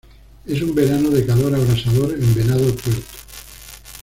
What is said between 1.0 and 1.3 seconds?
de